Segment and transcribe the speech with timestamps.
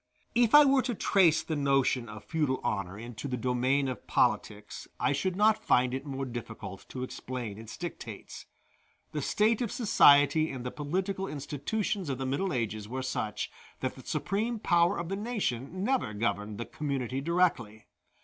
[0.33, 4.87] If I were to trace the notion of feudal honor into the domain of politics,
[4.99, 8.47] I should not find it more difficult to explain its dictates.
[9.11, 13.51] The state of society and the political institutions of the Middle Ages were such,
[13.81, 17.85] that the supreme power of the nation never governed the community directly.